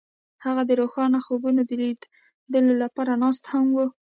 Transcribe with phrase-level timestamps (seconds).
[0.43, 3.87] هغوی د روښانه خوبونو د لیدلو لپاره ناست هم وو.